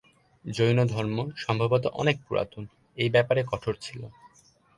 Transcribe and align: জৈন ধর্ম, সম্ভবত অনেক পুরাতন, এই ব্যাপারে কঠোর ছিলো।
জৈন 0.45 0.79
ধর্ম, 0.85 1.17
সম্ভবত 1.35 1.83
অনেক 1.93 2.15
পুরাতন, 2.27 2.63
এই 2.97 3.09
ব্যাপারে 3.09 3.41
কঠোর 3.51 3.75
ছিলো। 3.81 4.07